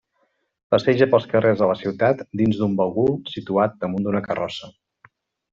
Passeja 0.75 1.07
pels 1.11 1.27
carrers 1.33 1.59
de 1.63 1.67
la 1.71 1.75
ciutat 1.83 2.25
dins 2.43 2.63
d'un 2.63 2.75
bagul 2.81 3.13
situat 3.35 3.79
damunt 3.85 4.09
d'una 4.09 4.27
carrossa. 4.31 4.73